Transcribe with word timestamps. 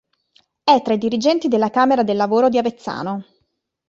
È 0.63 0.81
tra 0.81 0.95
i 0.95 0.97
dirigenti 0.97 1.47
della 1.47 1.69
Camera 1.69 2.01
del 2.01 2.15
Lavoro 2.15 2.49
di 2.49 2.57
Avezzano. 2.57 3.23